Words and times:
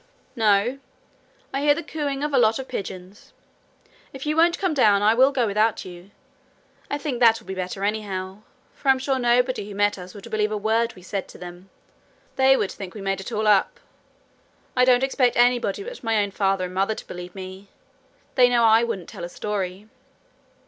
'No. 0.35 0.79
I 1.53 1.61
hear 1.61 1.75
the 1.75 1.83
cooing 1.83 2.23
of 2.23 2.33
a 2.33 2.39
lot 2.39 2.57
of 2.57 2.67
pigeons. 2.67 3.33
If 4.13 4.25
you 4.25 4.35
won't 4.35 4.57
come 4.57 4.73
down, 4.73 5.03
I 5.03 5.13
will 5.13 5.31
go 5.31 5.45
without 5.45 5.85
you. 5.85 6.09
I 6.89 6.97
think 6.97 7.19
that 7.19 7.39
will 7.39 7.45
be 7.45 7.53
better 7.53 7.83
anyhow, 7.83 8.39
for 8.73 8.87
I'm 8.89 8.97
sure 8.97 9.19
nobody 9.19 9.69
who 9.69 9.75
met 9.75 9.99
us 9.99 10.15
would 10.15 10.31
believe 10.31 10.51
a 10.51 10.57
word 10.57 10.95
we 10.95 11.03
said 11.03 11.27
to 11.27 11.37
them. 11.37 11.69
They 12.35 12.57
would 12.57 12.71
think 12.71 12.95
we 12.95 13.01
made 13.01 13.21
it 13.21 13.31
all 13.31 13.45
up. 13.45 13.79
I 14.75 14.85
don't 14.85 15.03
expect 15.03 15.37
anybody 15.37 15.83
but 15.83 16.03
my 16.03 16.23
own 16.23 16.31
father 16.31 16.65
and 16.65 16.73
mother 16.73 16.95
to 16.95 17.05
believe 17.07 17.35
me. 17.35 17.67
They 18.33 18.49
know 18.49 18.63
I 18.63 18.83
wouldn't 18.83 19.07
tell 19.07 19.23
a 19.23 19.29
story.' 19.29 19.87